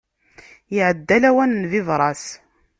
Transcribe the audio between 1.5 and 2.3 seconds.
n bibras.